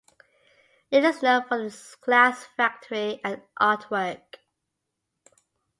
[0.89, 4.37] It is known for its glass factory and artwork.